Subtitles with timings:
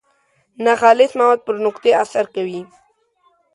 [0.63, 2.61] ناخالص مواد پر نقطې اثر کوي.